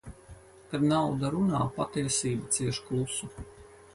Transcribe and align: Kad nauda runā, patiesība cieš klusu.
Kad 0.71 0.85
nauda 0.91 1.29
runā, 1.35 1.61
patiesība 1.77 2.51
cieš 2.57 2.83
klusu. 2.87 3.33